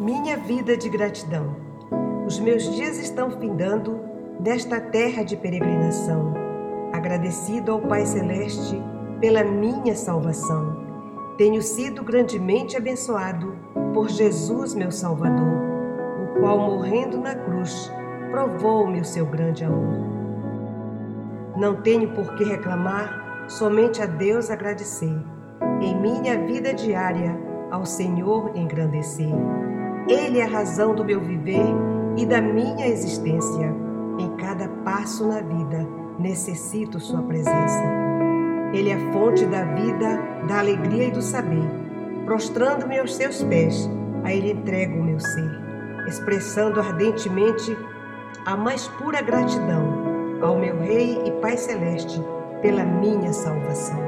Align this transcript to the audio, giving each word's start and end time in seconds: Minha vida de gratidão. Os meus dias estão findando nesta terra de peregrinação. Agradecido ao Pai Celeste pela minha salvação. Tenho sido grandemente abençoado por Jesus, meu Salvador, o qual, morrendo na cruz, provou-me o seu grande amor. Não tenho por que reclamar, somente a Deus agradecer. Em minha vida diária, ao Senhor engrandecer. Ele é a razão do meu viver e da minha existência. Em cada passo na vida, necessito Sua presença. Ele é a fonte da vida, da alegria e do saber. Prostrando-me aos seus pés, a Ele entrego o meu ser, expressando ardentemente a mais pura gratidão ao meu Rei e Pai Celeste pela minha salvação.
Minha 0.00 0.38
vida 0.38 0.76
de 0.76 0.88
gratidão. 0.88 1.54
Os 2.26 2.40
meus 2.40 2.64
dias 2.74 2.98
estão 2.98 3.30
findando 3.30 4.00
nesta 4.40 4.80
terra 4.80 5.22
de 5.22 5.36
peregrinação. 5.36 6.32
Agradecido 6.92 7.72
ao 7.72 7.80
Pai 7.80 8.06
Celeste 8.06 8.82
pela 9.20 9.44
minha 9.44 9.94
salvação. 9.94 10.76
Tenho 11.36 11.60
sido 11.62 12.02
grandemente 12.02 12.76
abençoado 12.76 13.54
por 13.92 14.08
Jesus, 14.08 14.74
meu 14.74 14.90
Salvador, 14.90 15.60
o 16.24 16.40
qual, 16.40 16.58
morrendo 16.58 17.18
na 17.18 17.34
cruz, 17.34 17.92
provou-me 18.30 19.00
o 19.00 19.04
seu 19.04 19.26
grande 19.26 19.62
amor. 19.62 20.22
Não 21.56 21.82
tenho 21.82 22.12
por 22.14 22.34
que 22.34 22.44
reclamar, 22.44 23.44
somente 23.46 24.00
a 24.00 24.06
Deus 24.06 24.50
agradecer. 24.50 25.14
Em 25.80 25.94
minha 26.00 26.44
vida 26.46 26.72
diária, 26.72 27.38
ao 27.70 27.84
Senhor 27.84 28.56
engrandecer. 28.56 29.32
Ele 30.08 30.38
é 30.38 30.44
a 30.44 30.48
razão 30.48 30.94
do 30.94 31.04
meu 31.04 31.20
viver 31.20 31.66
e 32.16 32.26
da 32.26 32.40
minha 32.40 32.86
existência. 32.86 33.74
Em 34.18 34.36
cada 34.36 34.68
passo 34.84 35.26
na 35.26 35.40
vida, 35.40 35.86
necessito 36.18 37.00
Sua 37.00 37.22
presença. 37.22 37.82
Ele 38.72 38.90
é 38.90 38.94
a 38.94 39.12
fonte 39.12 39.44
da 39.46 39.64
vida, 39.64 40.18
da 40.48 40.58
alegria 40.58 41.08
e 41.08 41.10
do 41.10 41.22
saber. 41.22 41.64
Prostrando-me 42.24 42.98
aos 42.98 43.14
seus 43.14 43.42
pés, 43.42 43.88
a 44.24 44.32
Ele 44.32 44.52
entrego 44.52 44.98
o 44.98 45.04
meu 45.04 45.20
ser, 45.20 45.60
expressando 46.06 46.80
ardentemente 46.80 47.76
a 48.46 48.56
mais 48.56 48.88
pura 48.88 49.20
gratidão 49.20 50.12
ao 50.40 50.58
meu 50.58 50.78
Rei 50.80 51.20
e 51.24 51.30
Pai 51.40 51.56
Celeste 51.56 52.20
pela 52.60 52.84
minha 52.84 53.32
salvação. 53.32 53.98